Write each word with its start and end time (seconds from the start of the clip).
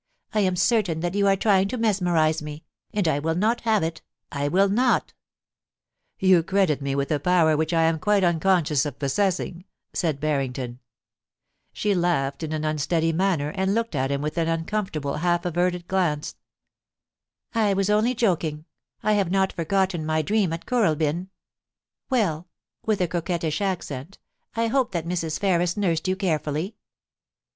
* 0.19 0.33
I 0.33 0.39
am 0.39 0.55
certain 0.55 1.01
that 1.01 1.13
you 1.13 1.27
are 1.27 1.35
trying 1.35 1.67
to 1.67 1.77
mesmerise 1.77 2.41
me— 2.41 2.63
and 2.91 3.07
I 3.07 3.19
will 3.19 3.35
not 3.35 3.61
have 3.61 3.83
it— 3.83 4.01
I 4.41 4.47
will 4.47 4.67
not' 4.67 5.13
* 5.67 6.19
You 6.27 6.41
credit 6.41 6.81
me 6.81 6.95
with 6.95 7.11
a 7.11 7.19
power 7.19 7.55
which 7.55 7.71
I 7.71 7.83
am 7.83 7.99
quite 7.99 8.23
uncon 8.23 8.63
scious 8.63 8.83
of 8.87 8.97
possessing,' 8.97 9.63
said 9.93 10.19
Barrington. 10.19 10.79
She 11.71 11.93
laughed 11.93 12.41
in 12.41 12.51
an 12.51 12.65
unsteady 12.65 13.13
manner, 13.13 13.49
and 13.49 13.75
looked 13.75 13.93
at 13.93 14.09
him 14.09 14.23
with 14.23 14.39
an 14.39 14.47
uncomfortable, 14.47 15.17
half 15.17 15.45
averted 15.45 15.87
glance.' 15.87 16.35
I 17.53 17.75
was 17.75 17.91
only 17.91 18.15
joking; 18.15 18.65
I 19.03 19.13
have 19.13 19.29
not 19.29 19.53
forgotten 19.53 20.03
my 20.03 20.23
dream 20.23 20.51
at 20.51 20.61
MISS 20.65 20.71
LONGLEAT 20.71 20.89
AT 20.93 20.97
THE 20.97 21.05
BUNYAS. 21.05 21.25
227 22.09 22.09
Kooralbyn. 22.09 22.09
Well,' 22.09 22.47
with 22.83 23.01
a 23.01 23.07
coquettish 23.07 23.61
accent, 23.61 24.17
* 24.37 24.55
I 24.55 24.65
hope 24.65 24.93
that 24.93 25.05
Mrs. 25.05 25.39
Ferris 25.39 25.77
nursed 25.77 26.07
you 26.07 26.15
carefully.' 26.15 26.75